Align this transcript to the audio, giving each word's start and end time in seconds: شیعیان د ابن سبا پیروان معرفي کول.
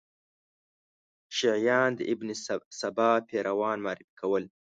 شیعیان 1.37 1.91
د 1.95 2.01
ابن 2.11 2.29
سبا 2.79 3.09
پیروان 3.29 3.77
معرفي 3.85 4.13
کول. 4.19 4.43